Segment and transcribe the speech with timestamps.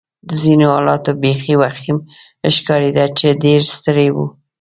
[0.27, 1.97] د ځینو حالت بېخي وخیم
[2.55, 4.27] ښکارېده چې ډېر ستړي ول.